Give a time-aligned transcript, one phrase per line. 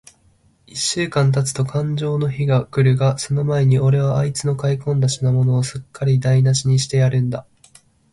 [0.65, 7.45] 一週間たつとかんじょうの日が来るが、その前に、おれはあいつの買い込んだ品物を、すっかりだいなしにしてやるんだ。